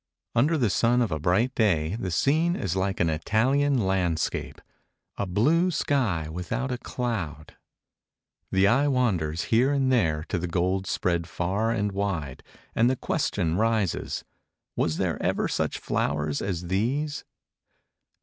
[0.33, 5.69] Under the sun of a bright day the scene is like an Italian landscape—a blue
[5.69, 7.55] sky without a cloud.
[8.51, 12.41] The eye wanders here and there to the gold spread far and wide,
[12.73, 14.23] and the question rises,
[14.75, 17.23] Was there ever such flowers as these?